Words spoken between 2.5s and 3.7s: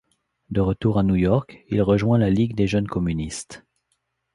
des jeunes communistes.